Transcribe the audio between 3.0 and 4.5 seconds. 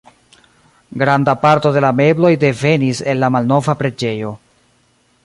el la malnova preĝejo.